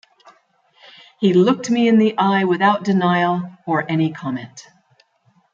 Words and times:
He 1.19 1.31
looked 1.31 1.69
me 1.69 1.87
in 1.87 1.99
the 1.99 2.17
eye 2.17 2.43
without 2.45 2.83
denial-or 2.83 3.85
any 3.87 4.11
comment. 4.11 4.67